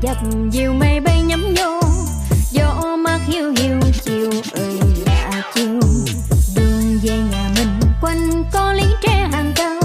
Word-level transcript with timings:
dập 0.00 0.16
dìu 0.50 0.72
mây 0.72 1.00
bay 1.00 1.22
nhắm 1.22 1.54
nhô. 1.54 1.80
Gió 2.50 2.96
mát 2.96 3.20
hiu 3.26 3.54
hiu, 3.56 3.80
chiều 4.04 4.30
ơi 4.52 4.80
là 5.06 5.42
chiều. 5.54 5.80
Đường 6.56 6.98
về 7.02 7.18
nhà 7.30 7.50
mình, 7.56 7.80
quanh 8.02 8.44
có 8.52 8.72
lý 8.72 8.84
tre 9.02 9.28
hàng 9.32 9.52
cao 9.56 9.80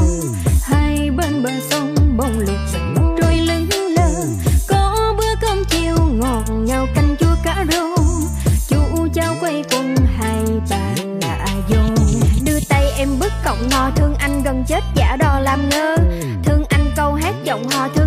hai 0.64 1.12
bên 1.12 1.44
bờ 1.44 1.50
sông, 1.70 1.96
bông 2.18 2.40
lục 2.40 2.56
trôi 3.22 3.38
lững 3.38 3.70
lờ. 3.98 4.10
Có 4.68 5.14
bữa 5.18 5.36
cơm 5.42 5.64
chiều, 5.70 5.96
ngọt 6.12 6.44
ngào 6.50 6.88
canh 6.96 7.16
chua 7.20 7.36
cá 7.44 7.66
rô. 7.72 7.96
Chú 8.68 9.08
cháu 9.14 9.36
quay 9.40 9.64
cùng 9.72 9.96
hai 10.18 10.44
bà 10.70 11.04
lạ 11.22 11.48
vô 11.70 11.96
đưa 12.46 12.60
tay 12.70 12.84
em 12.98 13.10
bứt 13.20 13.32
cọng 13.46 13.70
ngò, 13.70 13.90
thương 13.96 14.16
anh 14.20 14.44
gần 14.44 14.64
chết 14.68 14.84
giả 14.96 15.16
đò 15.20 15.40
làm 15.40 15.70
ngơ. 15.70 15.96
Thương 16.44 16.64
anh 16.70 16.92
câu 16.96 17.14
hát 17.14 17.36
giọng 17.44 17.70
hò, 17.70 17.88
thương 17.88 18.05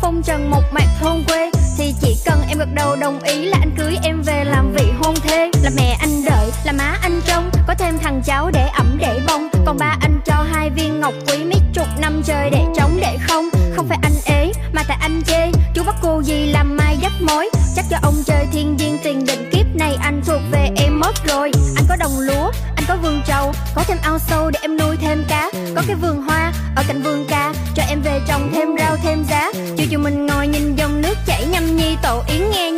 phong 0.00 0.22
trần 0.22 0.50
một 0.50 0.62
mặt 0.72 0.86
thôn 1.00 1.24
quê, 1.26 1.50
thì 1.78 1.94
chỉ 2.00 2.16
cần 2.24 2.42
em 2.48 2.58
gật 2.58 2.68
đầu 2.74 2.96
đồng 2.96 3.22
ý 3.22 3.44
là 3.44 3.58
anh 3.60 3.70
cưới 3.78 3.96
em 4.02 4.22
về 4.22 4.44
làm 4.44 4.72
vị 4.72 4.84
hôn 4.98 5.14
thê. 5.22 5.50
Là 5.62 5.70
mẹ 5.76 5.96
anh 6.00 6.24
đợi, 6.24 6.50
là 6.64 6.72
má 6.72 6.98
anh 7.02 7.20
trông, 7.26 7.50
có 7.66 7.74
thêm 7.78 7.98
thằng 7.98 8.22
cháu 8.26 8.50
để 8.50 8.68
ẩm 8.68 8.98
để 9.00 9.20
bông. 9.26 9.48
Còn 9.66 9.78
ba 9.78 9.96
anh 10.00 10.20
cho 10.26 10.34
hai 10.52 10.70
viên 10.70 11.00
ngọc 11.00 11.14
quý 11.28 11.44
mấy 11.44 11.60
chục 11.74 11.86
năm 11.98 12.22
trời 12.24 12.50
để 12.50 12.64
trống 12.76 12.98
để 13.00 13.18
không. 13.28 13.48
Không 13.76 13.88
phải 13.88 13.98
anh 14.02 14.14
ế, 14.24 14.52
mà 14.72 14.82
tại 14.88 14.98
anh 15.00 15.22
chê. 15.26 15.50
Chú 15.74 15.82
bắt 15.86 15.94
cô 16.02 16.22
gì 16.22 16.46
làm 16.46 16.76
mai 16.76 16.98
dắt 17.02 17.12
mối? 17.20 17.50
Chắc 17.76 17.84
cho 17.90 17.96
ông 18.02 18.14
trời 18.26 18.46
thiên 18.52 18.76
viên 18.76 18.98
tiền 19.04 19.26
định 19.26 19.50
kiếp 19.52 19.66
này 19.74 19.96
anh 20.00 20.22
thuộc 20.26 20.40
về 20.50 20.68
em 20.76 21.00
mất 21.00 21.14
rồi. 21.24 21.50
Anh 21.76 21.84
có 21.88 21.96
đồng 21.96 22.18
lúa, 22.18 22.50
anh 22.76 22.84
có 22.88 22.96
vườn 23.02 23.22
trầu, 23.26 23.52
có 23.74 23.84
thêm 23.88 23.98
ao 24.02 24.18
sâu 24.18 24.50
để 24.50 24.58
em 24.62 24.76
nuôi 24.76 24.96
thêm 24.96 25.24
cá 25.28 25.50
có 25.76 25.82
cái 25.86 25.96
vườn 25.96 26.22
hoa 26.22 26.52
ở 26.76 26.82
cạnh 26.88 27.02
vườn 27.02 27.26
cà 27.28 27.54
cho 27.74 27.82
em 27.88 28.02
về 28.02 28.20
trồng 28.28 28.52
thêm 28.54 28.68
rau 28.78 28.96
thêm 28.96 29.24
giá. 29.30 29.52
Chiều 29.76 29.86
chiều 29.90 29.98
mình 29.98 30.26
ngồi 30.26 30.46
nhìn 30.46 30.76
dòng 30.76 31.02
nước 31.02 31.14
chảy 31.26 31.46
nhâm 31.46 31.76
nhi, 31.76 31.96
tổ 32.02 32.22
yến 32.28 32.50
nghe 32.50 32.71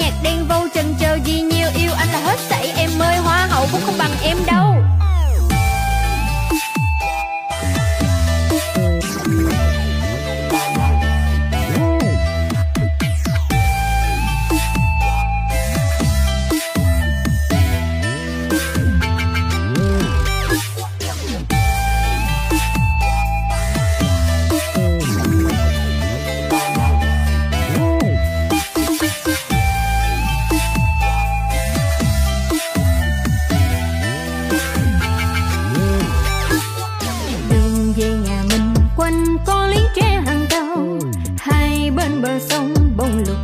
quanh 39.04 39.36
có 39.46 39.66
lý 39.66 39.80
tre 39.94 40.22
hàng 40.26 40.46
cao 40.50 40.98
hai 41.38 41.90
bên 41.90 42.22
bờ 42.22 42.38
sông 42.38 42.74
bông 42.96 43.24
lục 43.26 43.36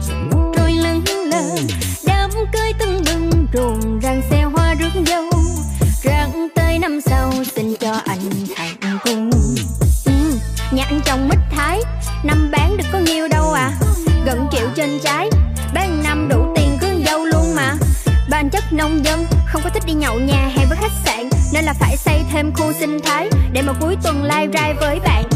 trôi 0.56 0.72
lững 0.72 1.04
lờ. 1.25 1.43
Đám 2.06 2.31
cưới 2.53 2.72
tưng 2.78 3.03
bừng 3.06 3.47
rộn 3.53 4.00
ràng 4.03 4.22
xe 4.31 4.43
hoa 4.43 4.75
rước 4.75 5.03
dâu. 5.06 5.31
Rạng 6.04 6.49
tới 6.54 6.78
năm 6.78 7.00
sau 7.00 7.32
xin 7.56 7.75
cho 7.81 7.93
anh 8.04 8.20
thành 8.56 8.99
cung. 9.04 9.31
Ừ, 10.04 10.12
nhà 10.72 10.84
anh 10.84 11.00
trồng 11.04 11.28
mít 11.28 11.38
thái 11.50 11.81
năm 12.25 12.50
bán 12.53 12.76
được 12.76 12.84
có 12.93 12.99
nhiêu 12.99 13.28
đâu 13.28 13.53
à. 13.53 13.72
Gần 14.26 14.47
triệu 14.53 14.69
trên 14.75 14.99
trái 15.04 15.31
bán 15.75 16.03
năm 16.03 16.28
đủ 16.28 16.53
tiền 16.56 16.78
cưới 16.81 17.03
dâu 17.06 17.25
luôn 17.25 17.54
mà. 17.56 17.75
Bản 18.31 18.50
chất 18.50 18.65
nông 18.72 19.04
dân 19.04 19.26
không 19.47 19.62
có 19.65 19.70
thích 19.70 19.82
đi 19.87 19.93
nhậu 19.93 20.20
nhà 20.20 20.49
hàng 20.56 20.66
với 20.69 20.78
khách 20.81 20.93
sạn 21.04 21.28
Nên 21.53 21.65
là 21.65 21.72
phải 21.72 21.97
xây 21.97 22.20
thêm 22.32 22.53
khu 22.54 22.72
sinh 22.81 22.99
thái 23.04 23.28
Để 23.53 23.62
mà 23.62 23.72
cuối 23.81 23.97
tuần 24.03 24.22
live 24.22 24.47
ra 24.47 24.75
với 24.81 25.00
bạn 25.00 25.30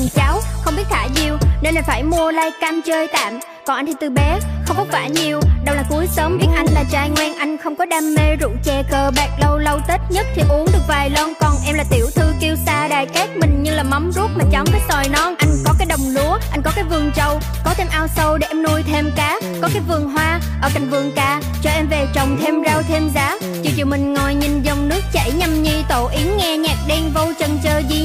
thằng 0.00 0.08
cháu 0.14 0.40
không 0.62 0.76
biết 0.76 0.82
thả 0.90 1.08
diều 1.16 1.36
Nên 1.62 1.74
là 1.74 1.82
phải 1.82 2.02
mua 2.02 2.30
like 2.30 2.56
cam 2.60 2.80
chơi 2.86 3.08
tạm. 3.12 3.40
Còn 3.66 3.76
anh 3.76 3.86
thì 3.86 3.92
từ 4.00 4.10
bé 4.10 4.38
không 4.66 4.76
vất 4.76 4.92
vả 4.92 5.06
nhiều 5.06 5.40
Đâu 5.64 5.74
là 5.74 5.84
cuối 5.90 6.06
sớm 6.06 6.38
biết 6.38 6.46
anh 6.56 6.66
là 6.74 6.84
trai 6.90 7.10
ngoan 7.10 7.34
Anh 7.34 7.56
không 7.58 7.76
có 7.76 7.84
đam 7.84 8.14
mê 8.14 8.36
rượu 8.36 8.50
chè 8.64 8.82
cờ 8.90 9.10
bạc 9.16 9.28
Lâu 9.40 9.58
lâu 9.58 9.78
Tết 9.88 10.00
nhất 10.10 10.26
thì 10.34 10.42
uống 10.48 10.66
được 10.72 10.82
vài 10.88 11.10
lon. 11.10 11.32
Còn 11.40 11.54
em 11.66 11.74
là 11.74 11.84
tiểu 11.90 12.06
thư 12.14 12.32
kêu 12.40 12.56
xa 12.66 12.88
đài 12.88 13.06
cát 13.06 13.36
Mình 13.36 13.62
như 13.62 13.74
là 13.74 13.82
mắm 13.82 14.10
ruốc 14.14 14.30
mà 14.34 14.44
chấm 14.52 14.64
với 14.72 14.80
sòi 14.88 15.08
non. 15.08 15.34
Anh 15.38 15.50
có 15.64 15.74
cái 15.78 15.86
đồng 15.86 16.08
lúa, 16.14 16.38
anh 16.50 16.62
có 16.62 16.70
cái 16.74 16.84
vườn 16.84 17.10
trâu 17.14 17.40
Có 17.64 17.74
thêm 17.76 17.86
ao 17.90 18.06
sâu 18.16 18.38
để 18.38 18.46
em 18.46 18.62
nuôi 18.62 18.82
thêm 18.82 19.10
cá 19.16 19.40
Có 19.62 19.68
cái 19.72 19.82
vườn 19.88 20.10
hoa 20.10 20.40
ở 20.62 20.70
cạnh 20.74 20.90
vườn 20.90 21.12
cà 21.16 21.40
Cho 21.62 21.70
em 21.70 21.88
về 21.88 22.06
trồng 22.14 22.38
thêm 22.42 22.54
rau 22.66 22.82
thêm 22.82 23.10
giá. 23.14 23.38
Chiều 23.62 23.72
chiều 23.76 23.86
mình 23.86 24.14
ngồi 24.14 24.34
nhìn 24.34 24.62
dòng 24.62 24.88
nước 24.88 25.00
chảy 25.12 25.32
nhâm 25.32 25.62
nhi 25.62 25.84
tổ 25.88 26.08
yến 26.08 26.36
nghe 26.36 26.56
nhạc 26.56 26.76
đen 26.88 27.10
vô 27.14 27.32
chân 27.38 27.58
chơi 27.64 27.84
gì 27.88 27.99